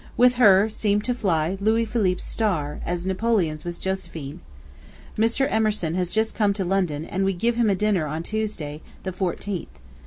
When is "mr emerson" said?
5.15-5.93